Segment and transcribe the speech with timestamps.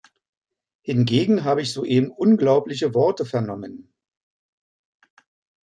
[0.81, 3.93] Hingegen habe ich soeben unglaublich Worte vernommen.